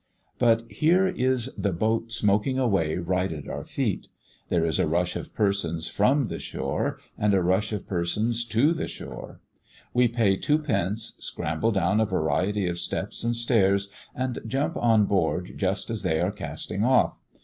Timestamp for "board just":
15.05-15.91